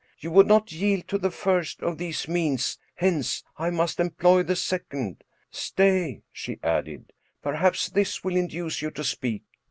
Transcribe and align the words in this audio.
You 0.17 0.31
would 0.31 0.47
not 0.47 0.71
yield 0.71 1.07
to 1.09 1.19
the 1.19 1.29
first 1.29 1.83
of 1.83 1.99
these 1.99 2.27
means, 2.27 2.79
hence, 2.95 3.43
I 3.59 3.69
must 3.69 3.99
employ 3.99 4.41
the 4.41 4.55
second. 4.55 5.23
Stay," 5.51 6.23
she 6.31 6.57
added," 6.63 7.13
perhaps 7.43 7.87
this 7.87 8.23
will 8.23 8.35
induce 8.35 8.81
you 8.81 8.89
to 8.89 9.03
speak." 9.03 9.43